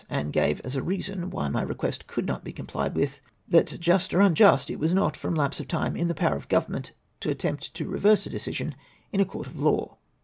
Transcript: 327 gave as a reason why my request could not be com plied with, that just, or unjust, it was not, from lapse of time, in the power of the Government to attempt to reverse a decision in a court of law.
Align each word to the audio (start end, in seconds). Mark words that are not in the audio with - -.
327 0.07 0.31
gave 0.55 0.61
as 0.65 0.75
a 0.75 0.81
reason 0.81 1.29
why 1.29 1.47
my 1.47 1.61
request 1.61 2.07
could 2.07 2.25
not 2.25 2.43
be 2.43 2.51
com 2.51 2.65
plied 2.65 2.95
with, 2.95 3.21
that 3.47 3.77
just, 3.79 4.15
or 4.15 4.21
unjust, 4.21 4.71
it 4.71 4.79
was 4.79 4.95
not, 4.95 5.15
from 5.15 5.35
lapse 5.35 5.59
of 5.59 5.67
time, 5.67 5.95
in 5.95 6.07
the 6.07 6.15
power 6.15 6.35
of 6.35 6.47
the 6.47 6.47
Government 6.47 6.91
to 7.19 7.29
attempt 7.29 7.71
to 7.75 7.87
reverse 7.87 8.25
a 8.25 8.29
decision 8.31 8.73
in 9.13 9.19
a 9.19 9.25
court 9.25 9.45
of 9.45 9.59
law. 9.59 9.97